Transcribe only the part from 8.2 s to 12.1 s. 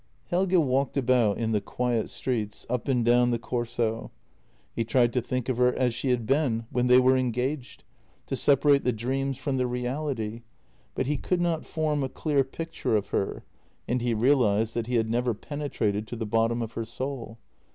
to separate the dreams from the reality, but he could not form a